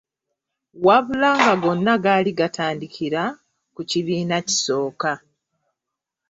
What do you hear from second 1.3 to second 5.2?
nga gonna gaali gatandikira ku kibiina kisooka.